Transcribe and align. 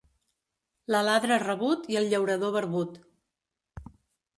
L'aladre 0.95 1.39
rabut 1.45 1.87
i 1.95 2.01
el 2.03 2.11
llaurador 2.15 2.59
barbut. 2.59 3.01